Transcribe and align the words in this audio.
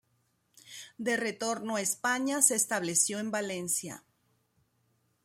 De 0.97 1.15
retorno 1.15 1.75
a 1.75 1.81
España 1.81 2.41
se 2.41 2.55
estableció 2.55 3.19
en 3.19 3.29
Valencia. 3.29 4.03